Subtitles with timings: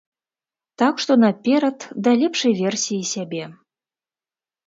[0.81, 3.43] Так што наперад, да лепшай версіі сябе!